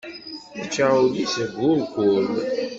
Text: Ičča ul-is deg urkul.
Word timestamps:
Ičča 0.61 0.87
ul-is 1.03 1.33
deg 1.41 1.55
urkul. 1.71 2.25